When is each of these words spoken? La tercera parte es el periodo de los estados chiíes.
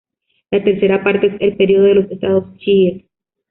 La 0.49 0.63
tercera 0.63 1.03
parte 1.03 1.27
es 1.27 1.33
el 1.39 1.55
periodo 1.57 1.83
de 1.83 1.93
los 1.93 2.09
estados 2.09 2.57
chiíes. 2.57 3.03